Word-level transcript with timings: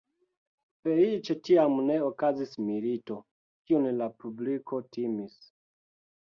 Feliĉe 0.85 1.35
tiam 1.47 1.75
ne 1.89 1.97
okazis 2.05 2.55
milito, 2.69 3.19
kiun 3.69 3.87
la 4.01 4.09
publiko 4.25 4.81
timis. 4.99 5.39